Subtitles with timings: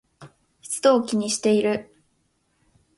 [0.63, 1.95] 湿度を一番気にしている